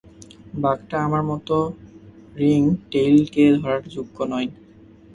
বাঘটা 0.55 0.95
আমার 1.03 1.23
মতো 1.31 1.55
রিংটেইলকে 2.35 3.43
ধরার 3.57 3.81
যোগ্য 3.95 4.17
নয়। 4.31 4.49